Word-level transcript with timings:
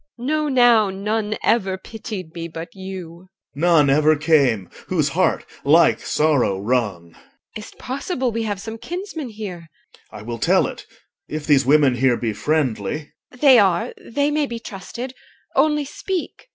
EL. 0.17 0.25
Know 0.25 0.49
now, 0.49 0.89
none 0.89 1.37
ever 1.43 1.77
pitied 1.77 2.33
me 2.33 2.47
but 2.47 2.73
you. 2.73 3.29
OR. 3.53 3.61
None 3.61 3.87
ever 3.91 4.15
came 4.15 4.67
whose 4.87 5.09
heart 5.09 5.45
like 5.63 5.99
sorrow 5.99 6.57
wrung. 6.59 7.13
EL. 7.15 7.21
Is't 7.57 7.77
possible 7.77 8.31
we 8.31 8.41
have 8.41 8.59
some 8.59 8.79
kinsman 8.79 9.29
here? 9.29 9.67
OR. 10.11 10.17
I 10.17 10.21
will 10.23 10.39
tell 10.39 10.65
it, 10.65 10.87
if 11.27 11.45
these 11.45 11.67
women 11.67 11.97
here 11.97 12.17
be 12.17 12.33
friendly. 12.33 13.11
EL. 13.33 13.37
They 13.39 13.59
are. 13.59 13.93
They 14.03 14.31
may 14.31 14.47
be 14.47 14.57
trusted. 14.57 15.13
Only 15.55 15.85
speak. 15.85 16.47